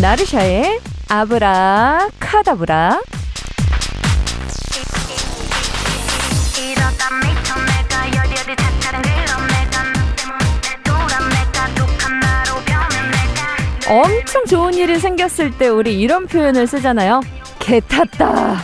나르샤의 0.00 0.80
아브라 1.08 2.08
카다브라 2.20 3.00
엄청 13.86 14.44
좋은 14.46 14.74
일이 14.74 14.98
생겼을 14.98 15.50
때 15.52 15.68
우리 15.68 16.00
이런 16.00 16.26
표현을 16.26 16.66
쓰잖아요. 16.66 17.20
개 17.58 17.80
탔다. 17.80 18.60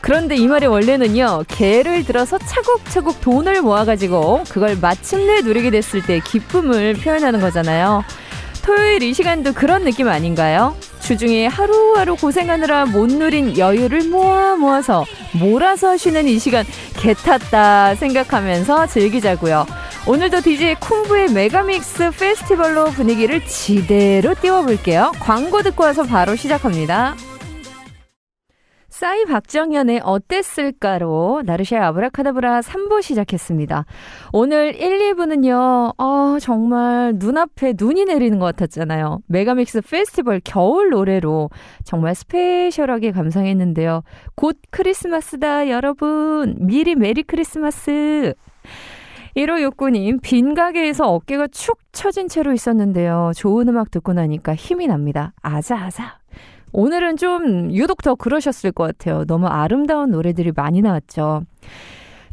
그런데 0.00 0.36
이 0.36 0.46
말의 0.48 0.68
원래는요, 0.68 1.44
개를 1.48 2.04
들어서 2.04 2.38
차곡차곡 2.38 3.20
돈을 3.20 3.60
모아가지고 3.60 4.44
그걸 4.48 4.76
마침내 4.80 5.42
누리게 5.42 5.70
됐을 5.70 6.02
때 6.02 6.20
기쁨을 6.20 6.94
표현하는 6.94 7.40
거잖아요. 7.40 8.04
토요일 8.62 9.02
이 9.02 9.12
시간도 9.12 9.52
그런 9.52 9.84
느낌 9.84 10.08
아닌가요? 10.08 10.76
주중에 11.08 11.46
하루하루 11.46 12.16
고생하느라 12.16 12.84
못 12.84 13.10
누린 13.10 13.56
여유를 13.56 14.10
모아 14.10 14.56
모아서 14.56 15.06
몰아서 15.32 15.96
쉬는 15.96 16.28
이 16.28 16.38
시간 16.38 16.66
개 16.98 17.14
탔다 17.14 17.94
생각하면서 17.94 18.88
즐기자고요. 18.88 19.64
오늘도 20.06 20.42
DJ 20.42 20.74
쿵부의 20.74 21.32
메가믹스 21.32 22.10
페스티벌로 22.10 22.90
분위기를 22.90 23.42
지대로 23.46 24.34
띄워볼게요. 24.34 25.12
광고 25.18 25.62
듣고 25.62 25.84
와서 25.84 26.02
바로 26.02 26.36
시작합니다. 26.36 27.16
싸이 28.98 29.26
박정현의 29.26 30.00
어땠을까로 30.02 31.44
나르샤의 31.46 31.80
아브라카다브라 31.84 32.58
3부 32.62 33.00
시작했습니다. 33.00 33.84
오늘 34.32 34.74
1, 34.74 35.14
2부는요, 35.14 35.94
어, 35.96 36.38
정말 36.40 37.12
눈앞에 37.14 37.74
눈이 37.78 38.06
내리는 38.06 38.40
것 38.40 38.46
같았잖아요. 38.46 39.20
Megamix 39.28 39.82
페스티벌 39.82 40.40
겨울 40.42 40.90
노래로 40.90 41.48
정말 41.84 42.16
special하게 42.16 43.12
감상했는데요. 43.12 44.02
곧 44.34 44.58
크리스마스다, 44.70 45.68
여러분. 45.68 46.56
미리 46.58 46.96
Merry 46.96 47.22
Christmas. 47.22 48.34
1569님, 49.36 50.20
빈 50.22 50.54
가게에서 50.54 51.08
어깨가 51.08 51.46
축 51.52 51.78
처진 51.92 52.26
채로 52.26 52.52
있었는데요. 52.52 53.30
좋은 53.36 53.68
음악 53.68 53.92
듣고 53.92 54.12
나니까 54.12 54.56
힘이 54.56 54.88
납니다. 54.88 55.34
아자아자. 55.40 56.18
오늘은 56.72 57.16
좀 57.16 57.72
유독 57.72 58.02
더 58.02 58.14
그러셨을 58.14 58.72
것 58.72 58.84
같아요. 58.84 59.24
너무 59.24 59.46
아름다운 59.46 60.10
노래들이 60.10 60.52
많이 60.54 60.82
나왔죠. 60.82 61.42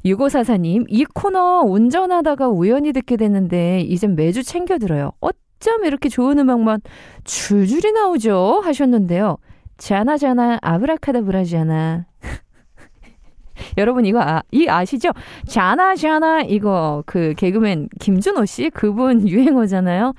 6544님, 0.05 0.86
이 0.88 1.05
코너 1.05 1.61
운전하다가 1.61 2.47
우연히 2.50 2.94
듣게 2.94 3.17
됐는데, 3.17 3.81
이젠 3.81 4.16
매주 4.16 4.44
챙겨 4.44 4.78
들어요. 4.78 5.11
어쩜 5.19 5.83
이렇게 5.83 6.09
좋은 6.09 6.38
음악만 6.38 6.81
줄줄이 7.23 7.91
나오죠? 7.91 8.61
하셨는데요. 8.63 9.38
자나자나, 9.78 10.59
아브라카다브라자나. 10.61 12.06
여러분 13.78 14.06
이거 14.06 14.22
아, 14.22 14.44
이 14.52 14.67
아시죠? 14.67 15.09
자나자나 15.47 16.41
이거 16.41 17.03
그 17.06 17.33
개그맨 17.38 17.89
김준호 18.00 18.45
씨 18.45 18.69
그분 18.69 19.28
유행어잖아요. 19.28 20.13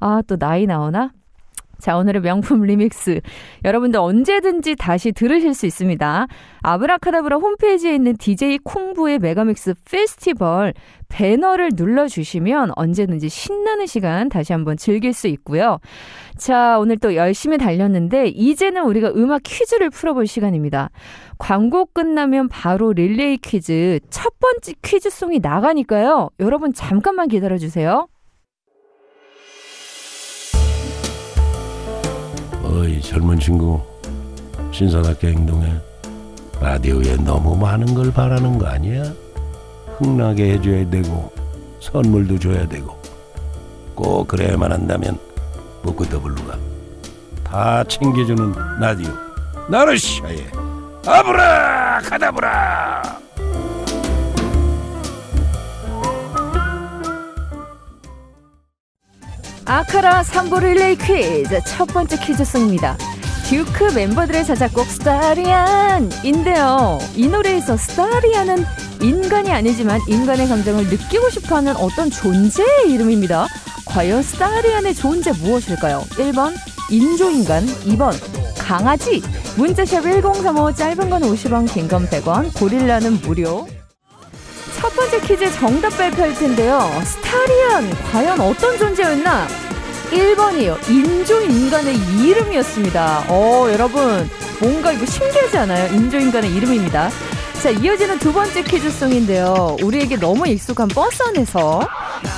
아, 0.00 0.22
또 0.26 0.36
나이 0.36 0.66
나오나? 0.66 1.12
자, 1.78 1.96
오늘의 1.96 2.22
명품 2.22 2.62
리믹스. 2.62 3.20
여러분들 3.64 4.00
언제든지 4.00 4.74
다시 4.76 5.12
들으실 5.12 5.54
수 5.54 5.64
있습니다. 5.64 6.26
아브라카다브라 6.62 7.36
홈페이지에 7.36 7.94
있는 7.94 8.16
DJ 8.16 8.58
콩부의 8.64 9.20
메가믹스 9.20 9.74
페스티벌 9.88 10.74
배너를 11.08 11.70
눌러주시면 11.74 12.72
언제든지 12.74 13.28
신나는 13.28 13.86
시간 13.86 14.28
다시 14.28 14.52
한번 14.52 14.76
즐길 14.76 15.12
수 15.12 15.28
있고요. 15.28 15.78
자, 16.36 16.78
오늘 16.80 16.98
또 16.98 17.14
열심히 17.14 17.58
달렸는데, 17.58 18.26
이제는 18.28 18.82
우리가 18.84 19.12
음악 19.14 19.42
퀴즈를 19.44 19.90
풀어볼 19.90 20.26
시간입니다. 20.26 20.90
광고 21.38 21.86
끝나면 21.86 22.48
바로 22.48 22.92
릴레이 22.92 23.36
퀴즈, 23.38 24.00
첫 24.10 24.34
번째 24.40 24.74
퀴즈송이 24.82 25.38
나가니까요. 25.38 26.30
여러분 26.40 26.72
잠깐만 26.72 27.28
기다려주세요. 27.28 28.08
어이 32.78 33.00
젊은 33.02 33.40
친구 33.40 33.80
신사답게 34.70 35.28
행동해 35.32 35.72
라디오에 36.60 37.16
너무 37.16 37.56
많은 37.56 37.92
걸 37.92 38.12
바라는 38.12 38.56
거 38.56 38.66
아니야? 38.68 39.02
흥나게 39.98 40.52
해줘야 40.52 40.88
되고 40.88 41.32
선물도 41.80 42.38
줘야 42.38 42.68
되고 42.68 42.96
꼭 43.96 44.28
그래야만 44.28 44.70
한다면 44.70 45.18
묵끄더블루가 45.82 46.56
다 47.42 47.82
챙겨주는 47.82 48.54
라디오 48.78 49.10
나르샤의 49.68 50.46
아브라 51.04 52.00
카다브라 52.04 53.18
아카라 59.68 60.22
3부 60.22 60.60
릴레이 60.62 60.96
퀴즈 60.96 61.60
첫 61.66 61.86
번째 61.88 62.18
퀴즈송입니다. 62.18 62.96
듀크 63.44 63.92
멤버들의 63.94 64.44
자작곡 64.46 64.86
스타리안인데요. 64.86 66.98
이 67.14 67.28
노래에서 67.28 67.76
스타리안은 67.76 68.64
인간이 69.02 69.52
아니지만 69.52 70.00
인간의 70.08 70.48
감정을 70.48 70.86
느끼고 70.86 71.28
싶어하는 71.30 71.76
어떤 71.76 72.10
존재의 72.10 72.86
이름입니다. 72.88 73.46
과연 73.84 74.22
스타리안의 74.22 74.94
존재 74.94 75.32
무엇일까요? 75.32 76.00
1번 76.12 76.54
인조인간 76.90 77.66
2번 77.66 78.12
강아지 78.58 79.22
문자샵 79.56 80.02
1035 80.02 80.74
짧은 80.74 81.10
건 81.10 81.22
50원 81.22 81.70
긴 81.72 81.88
건 81.88 82.06
100원 82.08 82.58
고릴라는 82.58 83.20
무료 83.20 83.66
첫 84.88 84.94
번째 84.94 85.20
퀴즈 85.20 85.52
정답 85.52 85.90
발표할 85.98 86.32
텐데요. 86.32 86.90
스타리안 87.04 87.90
과연 88.10 88.40
어떤 88.40 88.78
존재였나? 88.78 89.46
1번이요. 90.10 90.88
인조인간의 90.88 91.94
이름이었습니다. 92.18 93.26
어, 93.28 93.66
여러분 93.70 94.30
뭔가 94.58 94.90
이거 94.92 95.04
신기하지 95.04 95.58
않아요? 95.58 95.94
인조인간의 95.94 96.54
이름입니다. 96.54 97.10
자, 97.62 97.68
이어지는 97.68 98.18
두 98.18 98.32
번째 98.32 98.62
퀴즈송인데요. 98.62 99.76
우리에게 99.82 100.16
너무 100.16 100.48
익숙한 100.48 100.88
버스 100.88 101.22
안에서 101.22 101.86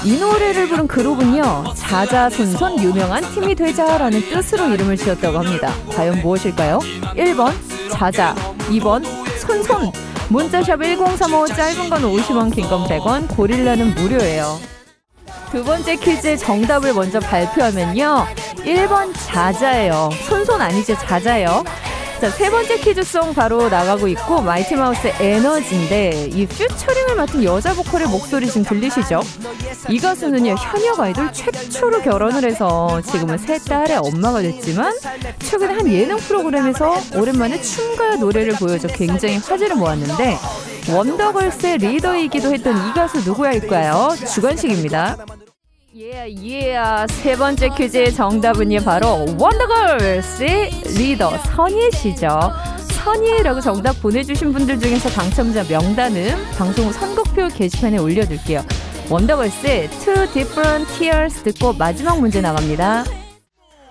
이 0.05 0.19
노래를 0.19 0.67
부른 0.71 0.89
그룹은요. 0.89 1.75
자자손손 1.77 2.83
유명한 2.83 3.23
팀이 3.33 3.55
되자라는 3.55 4.29
뜻으로 4.29 4.67
이름을 4.75 4.97
지었다고 4.97 5.39
합니다. 5.39 5.73
과연 5.95 6.21
무엇일까요? 6.21 6.81
1번 7.15 7.53
자자, 7.93 8.35
2번 8.71 9.05
손손, 9.39 9.93
문자샵 10.31 10.81
1035 10.81 11.49
짧은 11.49 11.91
건 11.91 12.03
50원, 12.03 12.55
긴 12.55 12.69
건 12.69 12.85
100원, 12.87 13.29
고릴라는 13.37 13.95
무료예요. 13.95 14.59
두 15.51 15.65
번째 15.65 15.97
퀴즈의 15.97 16.39
정답을 16.39 16.95
먼저 16.95 17.19
발표하면요. 17.19 18.27
1번 18.59 19.13
자자예요. 19.27 20.11
손손 20.29 20.61
아니죠, 20.61 20.97
자자예요. 20.97 21.65
자, 22.21 22.29
세 22.29 22.51
번째 22.51 22.77
퀴즈송 22.81 23.33
바로 23.33 23.71
나가고 23.71 24.07
있고 24.09 24.43
마이티마우스의 24.43 25.15
에너지인데 25.21 26.29
이 26.35 26.47
퓨처링을 26.47 27.15
맡은 27.17 27.43
여자 27.45 27.73
보컬의 27.73 28.09
목소리 28.09 28.47
지금 28.47 28.63
들리시죠? 28.65 29.23
이 29.89 29.99
가수는요 29.99 30.55
현역 30.55 31.01
아이돌 31.01 31.33
최초로 31.33 32.03
결혼을 32.03 32.45
해서 32.45 33.01
지금은 33.11 33.39
세 33.39 33.59
딸의 33.59 33.97
엄마가 33.97 34.43
됐지만 34.43 34.93
최근에 35.39 35.73
한 35.73 35.89
예능 35.89 36.19
프로그램에서 36.19 36.95
오랜만에 37.17 37.59
춤과 37.63 38.17
노래를 38.17 38.53
보여줘 38.53 38.89
굉장히 38.89 39.39
화제를 39.39 39.77
모았는데 39.77 40.37
원더걸스의 40.93 41.79
리더이기도 41.79 42.53
했던 42.53 42.77
이 42.77 42.93
가수 42.93 43.19
누구일까요? 43.19 44.11
주관식입니다. 44.31 45.17
예, 45.97 46.33
예. 46.45 46.79
세 47.09 47.37
번째 47.37 47.69
퀴즈의 47.77 48.15
정답은요, 48.15 48.79
바로 48.85 49.27
원더걸스의 49.37 50.71
리더 50.97 51.37
선예 51.39 51.91
씨죠. 51.91 52.29
선예라고 53.05 53.61
정답 53.61 54.01
보내주신 54.01 54.53
분들 54.53 54.79
중에서 54.79 55.09
당첨자 55.09 55.65
명단은 55.65 56.37
방송 56.57 56.87
후 56.87 56.93
선곡표 56.93 57.49
게시판에 57.49 57.99
올려둘게요. 57.99 58.65
원더걸스의 59.11 59.91
Two 59.91 60.27
Different 60.33 60.93
Tears 60.97 61.43
듣고 61.43 61.73
마지막 61.73 62.21
문제 62.21 62.41
나갑니다. 62.41 63.05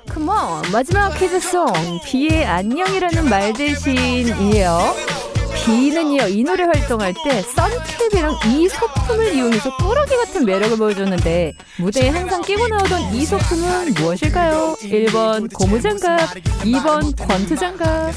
컴온! 0.08 0.72
마지막 0.72 1.10
퀴즈송. 1.18 1.68
비의 2.06 2.46
안녕이라는 2.46 3.30
말 3.30 3.52
대신이에요. 3.52 5.19
비는요 5.70 6.28
이 6.30 6.44
노래 6.44 6.64
활동할 6.64 7.14
때 7.24 7.42
선캡이랑 7.44 8.36
이 8.48 8.68
소품을 8.68 9.36
이용해서 9.36 9.78
꾸러기 9.78 10.16
같은 10.16 10.46
매력을 10.46 10.76
보여줬는데 10.78 11.54
무대에 11.78 12.10
항상 12.10 12.42
끼고 12.42 12.68
나오던 12.68 13.14
이 13.14 13.26
소품은 13.26 13.94
무엇일까요? 13.94 14.76
1번 14.82 15.54
고무장갑 15.54 16.30
2번 16.64 17.16
권투장갑 17.28 18.14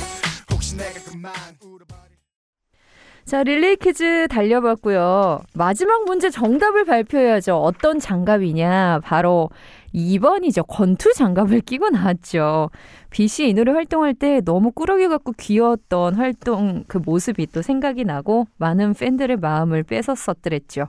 자, 3.25 3.43
릴레이 3.43 3.77
퀴즈 3.77 4.27
달려봤고요. 4.29 5.41
마지막 5.55 6.05
문제 6.05 6.29
정답을 6.29 6.85
발표해야죠. 6.85 7.57
어떤 7.57 7.99
장갑이냐? 7.99 9.01
바로 9.05 9.49
2번이죠. 9.95 10.67
권투 10.67 11.13
장갑을 11.15 11.61
끼고 11.61 11.91
나왔죠. 11.91 12.71
비씨 13.11 13.49
이 13.49 13.55
노래 13.55 13.73
활동할 13.73 14.15
때 14.15 14.41
너무 14.41 14.73
꾸러기 14.73 15.09
같고 15.09 15.33
귀여웠던 15.39 16.15
활동 16.17 16.85
그 16.89 16.99
모습이 16.99 17.47
또 17.53 17.63
생각이 17.63 18.05
나고 18.05 18.47
많은 18.57 18.95
팬들의 18.95 19.37
마음을 19.37 19.83
뺏었었더랬죠. 19.83 20.89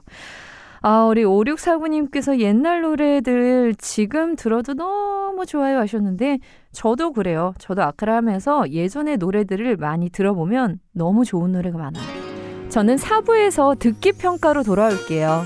아, 0.86 1.06
우리 1.06 1.24
5649님께서 1.24 2.40
옛날 2.40 2.82
노래들 2.82 3.76
지금 3.78 4.36
들어도 4.36 4.74
너무 4.74 5.46
좋아요 5.46 5.80
하셨는데, 5.80 6.40
저도 6.74 7.14
그래요. 7.14 7.54
저도 7.58 7.84
아카라 7.84 8.18
하면서 8.18 8.70
예전의 8.70 9.16
노래들을 9.16 9.78
많이 9.78 10.10
들어보면 10.10 10.80
너무 10.92 11.24
좋은 11.24 11.54
노래가 11.54 11.78
많아요. 11.78 12.23
저는 12.74 12.96
4부에서 12.96 13.78
듣기 13.78 14.14
평가로 14.14 14.64
돌아올게요. 14.64 15.46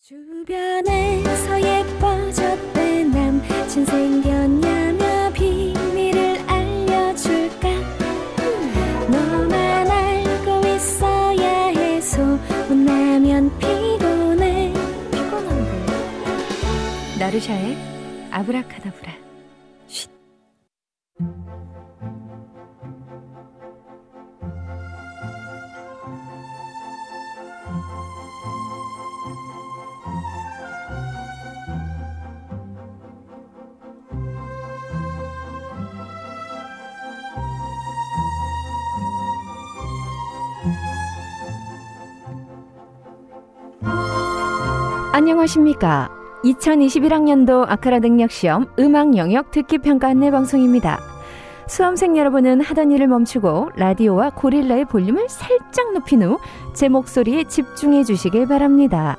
주변에서 0.00 1.62
예뻐졌대 1.62 3.04
남친 3.04 3.84
생겼냐며 3.84 5.32
비밀을 5.32 6.40
알려줄까? 6.48 7.68
너만 9.08 9.88
알고 9.88 10.66
있어야 10.66 11.66
해 11.68 12.00
소문나면 12.00 13.56
피곤해. 13.56 14.72
피곤한데. 15.12 15.86
나르샤의 17.20 17.76
아브라카다브라 18.32 19.19
안녕하십니까. 45.20 46.08
2021학년도 46.44 47.66
아카라 47.68 47.98
능력 47.98 48.30
시험 48.30 48.64
음악 48.78 49.18
영역 49.18 49.50
듣기 49.50 49.76
평가 49.76 50.08
안내 50.08 50.30
방송입니다. 50.30 50.98
수험생 51.68 52.16
여러분은 52.16 52.62
하던 52.62 52.90
일을 52.90 53.06
멈추고 53.06 53.72
라디오와 53.76 54.30
고릴라의 54.30 54.86
볼륨을 54.86 55.28
살짝 55.28 55.92
높인 55.92 56.22
후 56.22 56.38
제 56.72 56.88
목소리에 56.88 57.44
집중해 57.44 58.04
주시길 58.04 58.48
바랍니다. 58.48 59.18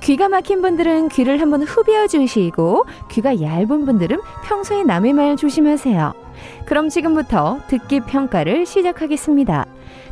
귀가 0.00 0.30
막힌 0.30 0.62
분들은 0.62 1.10
귀를 1.10 1.38
한번 1.42 1.64
후벼 1.64 2.06
주시고 2.06 2.86
귀가 3.10 3.38
얇은 3.38 3.84
분들은 3.84 4.18
평소에 4.46 4.84
남의 4.84 5.12
말 5.12 5.36
조심하세요. 5.36 6.14
그럼 6.64 6.88
지금부터 6.88 7.58
듣기 7.68 8.00
평가를 8.00 8.64
시작하겠습니다. 8.64 9.66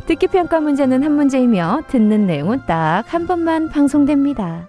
듣기 0.04 0.26
평가 0.26 0.60
문제는 0.60 1.02
한 1.02 1.12
문제이며 1.12 1.84
듣는 1.88 2.26
내용은 2.26 2.60
딱 2.66 3.04
한 3.08 3.26
번만 3.26 3.70
방송됩니다. 3.70 4.68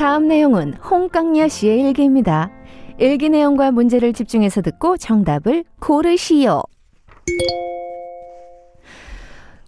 다음 0.00 0.28
내용은 0.28 0.72
홍강야 0.76 1.48
씨의 1.48 1.80
일기입니다. 1.80 2.50
일기 2.96 3.28
내용과 3.28 3.70
문제를 3.70 4.14
집중해서 4.14 4.62
듣고 4.62 4.96
정답을 4.96 5.64
고르시오. 5.78 6.62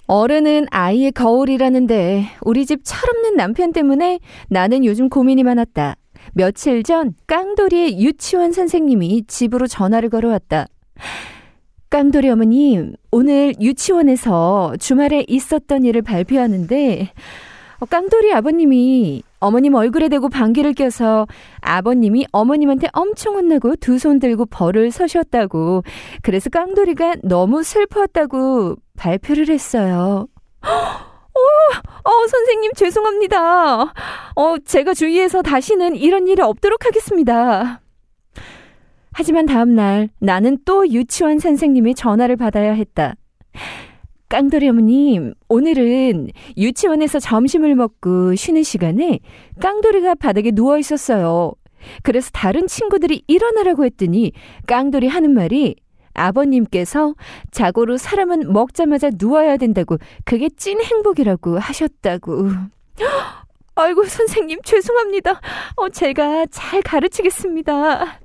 어른은 0.07 0.69
아이의 0.71 1.13
거울이라는데 1.13 2.29
우리 2.41 2.65
집 2.65 2.81
철없는 2.83 3.37
남편 3.37 3.75
때문에 3.75 4.21
나는 4.49 4.87
요즘 4.87 5.11
고민이 5.11 5.43
많았다. 5.43 5.97
며칠 6.33 6.83
전 6.83 7.13
깡돌이의 7.27 8.01
유치원 8.01 8.53
선생님이 8.53 9.25
집으로 9.27 9.67
전화를 9.67 10.09
걸어왔다. 10.09 10.65
깡돌이 11.91 12.31
어머님, 12.31 12.95
오늘 13.11 13.53
유치원에서 13.61 14.77
주말에 14.81 15.27
있었던 15.29 15.85
일을 15.85 16.01
발표하는데 16.01 17.11
어, 17.81 17.85
깡돌이 17.85 18.33
아버님이 18.33 19.25
어머님 19.43 19.75
얼굴에 19.75 20.09
대고 20.09 20.29
방귀를 20.29 20.75
껴서 20.75 21.27
아버님이 21.61 22.27
어머님한테 22.33 22.89
엄청 22.93 23.35
혼나고 23.37 23.77
두 23.77 23.99
손 23.99 24.19
들고 24.19 24.47
벌을 24.47 24.91
서셨다고. 24.91 25.83
그래서 26.23 26.49
깡돌이가 26.51 27.17
너무 27.23 27.63
슬펐다고 27.63 28.77
발표를 28.97 29.49
했어요. 29.49 30.27
어, 30.63 31.41
어, 32.11 32.27
선생님 32.29 32.73
죄송합니다. 32.77 33.83
어, 34.35 34.57
제가 34.65 34.95
주위에서 34.95 35.43
다시는 35.43 35.97
이런 35.97 36.29
일이 36.29 36.41
없도록 36.43 36.85
하겠습니다. 36.87 37.81
하지만 39.13 39.47
다음날 39.47 40.09
나는 40.21 40.59
또 40.65 40.89
유치원 40.89 41.39
선생님의 41.39 41.95
전화를 41.95 42.37
받아야 42.37 42.73
했다. 42.73 43.15
깡돌이 44.33 44.67
어머님, 44.67 45.35
오늘은 45.51 46.31
유치원에서 46.57 47.21
점심을 47.21 47.75
먹고 47.75 48.35
쉬는 48.35 48.63
시간에 48.63 49.21
깡돌이가 49.61 50.15
바닥에 50.15 50.53
누워 50.53 50.79
있었어요. 50.79 51.53
그래서 52.03 52.31
다른 52.33 52.67
친구들이 52.67 53.25
일어나라고 53.27 53.85
했더니 53.85 54.33
깡돌이 54.67 55.07
하는 55.07 55.35
말이 55.35 55.77
아버님께서 56.15 57.15
자고로 57.51 57.99
사람은 57.99 58.55
먹자마자 58.55 59.11
누워야 59.21 59.59
된다고 59.59 59.99
그게 60.25 60.49
찐 60.49 60.81
행복이라고 60.81 61.59
하셨다고. 61.59 62.49
아이고 63.75 64.05
선생님 64.05 64.61
죄송합니다. 64.65 65.43
어 65.77 65.91
제가 65.91 66.47
잘 66.47 66.81
가르치겠습니다. 66.81 68.19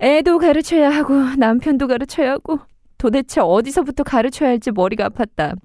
애도 0.00 0.38
가르쳐야 0.38 0.88
하고 0.88 1.12
남편도 1.36 1.86
가르쳐야 1.86 2.30
하고 2.32 2.60
도대체 2.98 3.40
어디서부터 3.40 4.02
가르쳐야 4.02 4.50
할지 4.50 4.70
머리가 4.70 5.08
아팠다. 5.08 5.56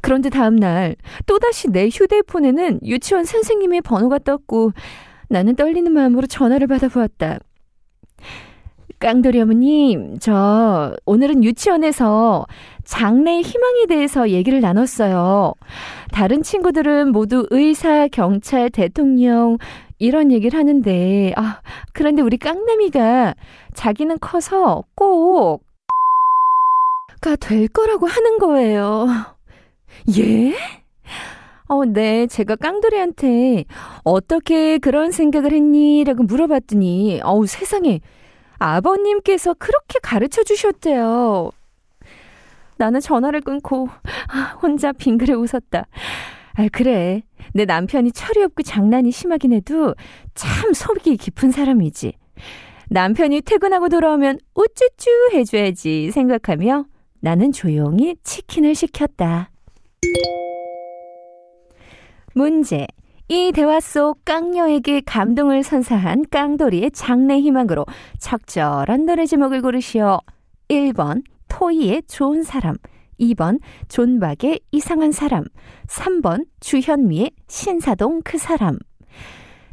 그런데 0.00 0.28
다음날 0.28 0.96
또다시 1.26 1.68
내 1.68 1.88
휴대폰에는 1.88 2.80
유치원 2.84 3.24
선생님의 3.24 3.82
번호가 3.82 4.18
떴고 4.18 4.72
나는 5.28 5.56
떨리는 5.56 5.90
마음으로 5.92 6.26
전화를 6.26 6.66
받아보았다. 6.66 7.38
깡돌이 8.98 9.40
어머님, 9.40 10.16
저 10.20 10.94
오늘은 11.06 11.42
유치원에서 11.42 12.46
장래의 12.84 13.42
희망에 13.42 13.86
대해서 13.88 14.30
얘기를 14.30 14.60
나눴어요. 14.60 15.54
다른 16.12 16.42
친구들은 16.42 17.10
모두 17.10 17.46
의사, 17.50 18.06
경찰, 18.08 18.70
대통령 18.70 19.58
이런 19.98 20.30
얘기를 20.30 20.56
하는데 20.58 21.32
아, 21.36 21.60
그런데 21.92 22.22
우리 22.22 22.36
깡남이가 22.36 23.34
자기는 23.74 24.18
커서 24.20 24.84
꼭 24.94 25.64
가될 27.22 27.68
거라고 27.68 28.06
하는 28.06 28.38
거예요. 28.38 29.06
예? 30.18 30.54
어, 31.68 31.84
네. 31.86 32.26
제가 32.26 32.56
깡돌이한테 32.56 33.64
어떻게 34.04 34.76
그런 34.76 35.10
생각을 35.10 35.52
했니? 35.52 36.04
라고 36.04 36.24
물어봤더니, 36.24 37.20
어우, 37.22 37.46
세상에. 37.46 38.00
아버님께서 38.58 39.54
그렇게 39.54 39.98
가르쳐 40.02 40.42
주셨대요. 40.42 41.50
나는 42.76 43.00
전화를 43.00 43.40
끊고 43.40 43.88
혼자 44.60 44.92
빙그레 44.92 45.32
웃었다. 45.32 45.86
아, 46.54 46.68
그래. 46.72 47.22
내 47.54 47.64
남편이 47.64 48.12
철이 48.12 48.42
없고 48.42 48.62
장난이 48.62 49.10
심하긴 49.12 49.52
해도 49.52 49.94
참 50.34 50.72
속이 50.72 51.16
깊은 51.16 51.52
사람이지. 51.52 52.12
남편이 52.90 53.42
퇴근하고 53.42 53.88
돌아오면 53.88 54.40
우쭈쭈 54.54 55.30
해줘야지 55.32 56.10
생각하며 56.10 56.84
나는 57.22 57.52
조용히 57.52 58.16
치킨을 58.24 58.74
시켰다. 58.74 59.50
문제. 62.34 62.88
이 63.28 63.52
대화 63.54 63.78
속 63.78 64.24
깡녀에게 64.24 65.02
감동을 65.02 65.62
선사한 65.62 66.24
깡돌이의 66.30 66.90
장래 66.90 67.38
희망으로 67.38 67.86
적절한 68.18 69.06
노래 69.06 69.24
제목을 69.24 69.62
고르시오. 69.62 70.18
1번 70.68 71.22
토이의 71.48 72.02
좋은 72.08 72.42
사람 72.42 72.74
2번 73.20 73.60
존박의 73.88 74.60
이상한 74.72 75.12
사람 75.12 75.44
3번 75.86 76.46
주현미의 76.58 77.30
신사동 77.46 78.22
그 78.24 78.36
사람 78.36 78.78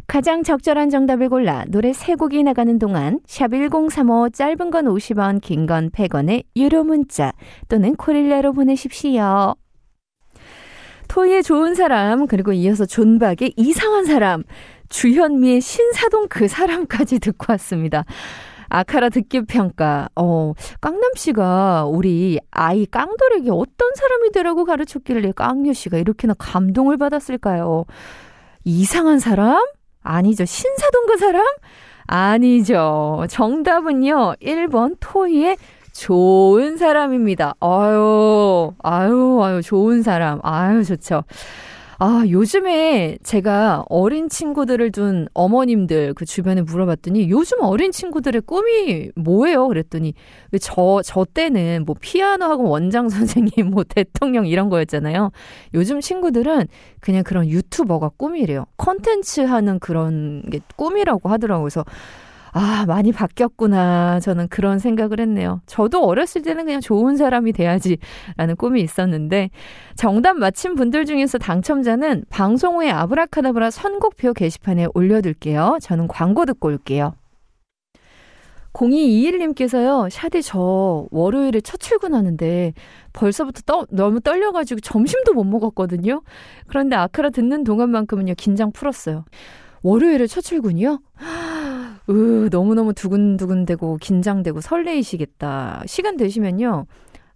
가장 0.09 0.41
적절한 0.41 0.89
정답을 0.89 1.29
골라 1.29 1.65
노래 1.67 1.93
세 1.93 2.15
곡이 2.15 2.41
나가는 2.41 2.79
동안 2.79 3.19
샵 3.27 3.51
1035 3.51 4.31
짧은 4.31 4.71
건 4.71 4.85
50원, 4.85 5.39
긴 5.39 5.67
건 5.67 5.91
100원의 5.91 6.45
유료 6.55 6.83
문자 6.83 7.31
또는 7.67 7.95
코릴라로 7.95 8.53
보내십시오. 8.53 9.53
토이의 11.09 11.43
좋은 11.43 11.75
사람 11.75 12.25
그리고 12.25 12.53
이어서 12.53 12.87
존박의 12.87 13.53
이상한 13.55 14.05
사람 14.05 14.41
주현미의 14.89 15.61
신사동 15.61 16.25
그 16.27 16.47
사람까지 16.47 17.19
듣고 17.19 17.45
왔습니다. 17.53 18.03
아카라 18.67 19.09
듣기 19.09 19.45
평가. 19.45 20.09
어, 20.15 20.53
깡남 20.81 21.11
씨가 21.17 21.85
우리 21.85 22.39
아이 22.49 22.87
깡돌에게 22.87 23.51
어떤 23.51 23.93
사람이 23.93 24.31
되라고 24.31 24.65
가르쳤길래 24.65 25.33
깡녀 25.33 25.71
씨가 25.71 25.99
이렇게나 25.99 26.33
감동을 26.39 26.97
받았을까요? 26.97 27.85
이상한 28.63 29.19
사람? 29.19 29.61
아니죠. 30.03 30.45
신사동 30.45 31.05
그 31.07 31.17
사람? 31.17 31.45
아니죠. 32.07 33.25
정답은요. 33.29 34.35
1번 34.41 34.97
토이의 34.99 35.57
좋은 35.93 36.77
사람입니다. 36.77 37.55
아유, 37.59 38.73
아유, 38.81 39.39
아유, 39.43 39.61
좋은 39.61 40.01
사람. 40.01 40.39
아유, 40.43 40.83
좋죠. 40.83 41.23
아, 42.01 42.23
요즘에 42.29 43.17
제가 43.23 43.83
어린 43.89 44.29
친구들을 44.29 44.93
둔 44.93 45.27
어머님들 45.33 46.13
그 46.13 46.23
주변에 46.23 46.61
물어봤더니 46.61 47.29
요즘 47.29 47.61
어린 47.61 47.91
친구들의 47.91 48.43
꿈이 48.43 49.11
뭐예요? 49.17 49.67
그랬더니 49.67 50.13
왜 50.53 50.59
저, 50.59 51.01
저 51.03 51.25
때는 51.25 51.83
뭐 51.85 51.97
피아노 51.99 52.45
하고 52.45 52.69
원장 52.69 53.09
선생님, 53.09 53.51
뭐 53.71 53.83
대통령 53.83 54.47
이런 54.47 54.69
거였잖아요. 54.69 55.31
요즘 55.73 55.99
친구들은 55.99 56.67
그냥 57.01 57.23
그런 57.25 57.49
유튜버가 57.49 58.11
꿈이래요. 58.15 58.65
컨텐츠 58.77 59.41
하는 59.41 59.77
그런 59.79 60.43
게 60.49 60.61
꿈이라고 60.77 61.27
하더라고요. 61.27 61.63
그래서 61.65 61.83
아, 62.51 62.85
많이 62.87 63.11
바뀌었구나. 63.11 64.19
저는 64.19 64.47
그런 64.47 64.79
생각을 64.79 65.19
했네요. 65.19 65.61
저도 65.65 66.03
어렸을 66.05 66.41
때는 66.41 66.65
그냥 66.65 66.81
좋은 66.81 67.15
사람이 67.15 67.53
돼야지라는 67.53 68.55
꿈이 68.57 68.81
있었는데, 68.81 69.49
정답 69.95 70.37
맞힌 70.37 70.75
분들 70.75 71.05
중에서 71.05 71.37
당첨자는 71.37 72.25
방송 72.29 72.77
후에 72.77 72.89
아브라카다브라 72.89 73.69
선곡표 73.71 74.33
게시판에 74.33 74.87
올려둘게요. 74.93 75.79
저는 75.81 76.07
광고 76.07 76.45
듣고 76.45 76.69
올게요. 76.69 77.13
0221님께서요, 78.73 80.09
샤디 80.09 80.41
저 80.43 81.07
월요일에 81.11 81.59
첫 81.61 81.79
출근하는데 81.79 82.73
벌써부터 83.13 83.61
떠, 83.65 83.85
너무 83.89 84.21
떨려가지고 84.21 84.79
점심도 84.81 85.33
못 85.33 85.43
먹었거든요. 85.43 86.21
그런데 86.67 86.95
아카라 86.95 87.29
듣는 87.29 87.63
동안만큼은요, 87.63 88.35
긴장 88.37 88.71
풀었어요. 88.71 89.25
월요일에 89.81 90.27
첫 90.27 90.41
출근이요? 90.41 90.99
으, 92.09 92.49
너무너무 92.51 92.93
두근두근되고 92.93 93.97
긴장되고 94.01 94.61
설레이시겠다. 94.61 95.83
시간 95.85 96.17
되시면요. 96.17 96.85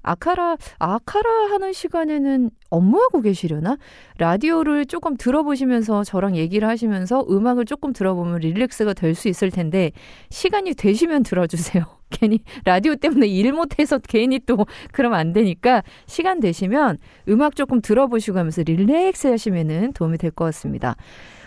아카라, 0.06 0.58
아카라 0.80 1.30
하는 1.52 1.72
시간에는 1.72 2.50
업무하고 2.70 3.22
계시려나? 3.22 3.78
라디오를 4.18 4.86
조금 4.86 5.16
들어보시면서 5.16 6.04
저랑 6.04 6.36
얘기를 6.36 6.68
하시면서 6.68 7.26
음악을 7.30 7.64
조금 7.64 7.94
들어보면 7.94 8.40
릴렉스가 8.40 8.94
될 8.96 9.16
수 9.16 9.30
있을 9.30 9.50
텐데, 9.50 9.92
시간이 10.30 10.74
되시면 10.74 11.24
들어주세요. 11.24 11.86
괜히 12.10 12.40
라디오 12.66 12.96
때문에 12.96 13.28
일 13.28 13.54
못해서 13.54 13.98
괜히 14.00 14.40
또 14.46 14.66
그러면 14.92 15.20
안 15.20 15.32
되니까, 15.32 15.84
시간 16.06 16.42
되시면 16.42 16.98
음악 17.30 17.56
조금 17.56 17.80
들어보시고 17.82 18.38
하면서 18.38 18.62
릴렉스 18.64 19.28
하시면은 19.28 19.94
도움이 19.94 20.18
될 20.18 20.32
것 20.32 20.44
같습니다. 20.46 20.96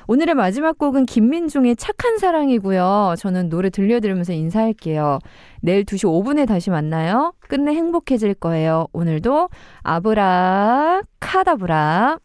오늘의 0.09 0.35
마지막 0.35 0.79
곡은 0.79 1.07
김민중의 1.07 1.77
착한 1.77 2.19
사랑이고요. 2.19 3.15
저는 3.19 3.49
노래 3.49 3.71
들려드리면서 3.71 4.33
인사할게요. 4.33 5.19
내일 5.61 5.85
2시 5.85 6.05
5분에 6.05 6.47
다시 6.47 6.71
만나요. 6.71 7.33
끝내 7.49 7.73
행복해질 7.73 8.35
거예요. 8.35 8.87
오늘도 8.93 9.49
아브라 9.83 11.03
카다브라. 11.19 12.19